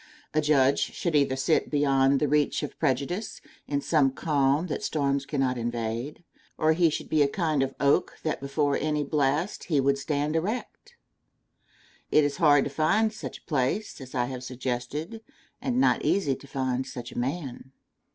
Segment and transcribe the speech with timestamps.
[0.33, 5.27] A judge should either sit beyond the reach of prejudice, in some calm that storms
[5.27, 6.23] cannot invade,
[6.57, 10.35] or he should be a kind of oak that before any blast he would stand
[10.35, 10.95] erect.
[12.09, 15.21] It is hard to find such a place as I have suggested
[15.61, 17.71] and not easy to find such a man.